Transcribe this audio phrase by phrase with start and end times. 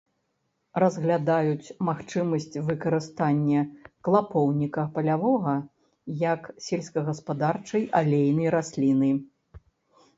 [0.83, 3.61] Разглядаюць магчымасць выкарыстання
[4.07, 5.55] клапоўніка палявога
[6.29, 9.11] як сельскагаспадарчай алейнай расліны.